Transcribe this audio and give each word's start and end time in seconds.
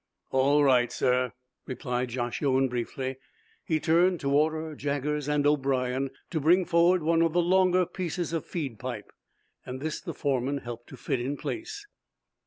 "All 0.31 0.63
right, 0.63 0.91
sir," 0.91 1.31
replied 1.67 2.09
Josh 2.09 2.41
Owen, 2.41 2.67
briefly. 2.69 3.17
He 3.63 3.79
turned 3.79 4.19
to 4.21 4.31
order 4.31 4.73
Jaggers 4.73 5.27
and 5.27 5.45
O'brien 5.45 6.09
to 6.31 6.39
bring 6.39 6.65
forward 6.65 7.03
one 7.03 7.21
of 7.21 7.33
the 7.33 7.39
longer 7.43 7.85
pieces 7.85 8.33
of 8.33 8.43
feed 8.43 8.79
pipe. 8.79 9.11
This 9.63 10.01
the 10.01 10.15
foreman 10.15 10.57
helped 10.57 10.87
to 10.89 10.97
fit 10.97 11.19
in 11.19 11.37
place. 11.37 11.85